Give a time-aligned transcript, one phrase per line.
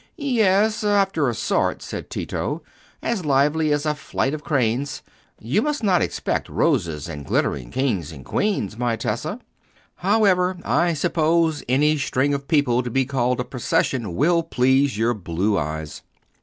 [0.17, 2.63] "Yes, after a sort," said Tito,
[3.03, 5.03] "as lively as a flight of cranes.
[5.39, 9.39] You must not expect roses and glittering kings and queens, my Tessa.
[9.97, 15.13] However, I suppose any string of people to be called a procession will please your
[15.13, 16.01] blue eyes.